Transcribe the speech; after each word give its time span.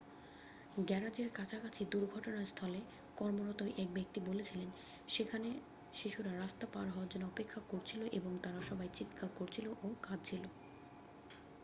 "গ্যারাজের 0.81 1.29
কাছাকাছি 1.33 1.81
দুর্ঘটনাস্থলে 1.85 2.79
কর্মরত 3.17 3.61
এক 3.77 3.89
ব্যক্তি 3.93 4.19
বলেছিলেন: 4.29 4.69
"সেখানে 5.07 5.49
শিশুরা 5.93 6.31
রাস্তা 6.33 6.65
পার 6.73 6.87
হওয়ার 6.89 7.11
জন্য 7.11 7.25
অপেক্ষা 7.27 7.59
করছিল 7.69 8.01
এবং 8.11 8.31
তারা 8.43 8.59
সবাই 8.61 8.89
চিৎকার 8.97 9.29
করছিল 9.35 9.65
ও 9.79 9.97
কাঁদছিল।" 10.01 10.43